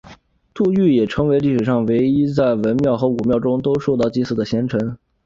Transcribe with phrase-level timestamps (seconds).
[0.55, 4.97] 杜预也成为历史上唯一在文庙和武庙中都受到祭祀的贤臣。